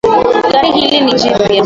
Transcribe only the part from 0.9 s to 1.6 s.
ni jipya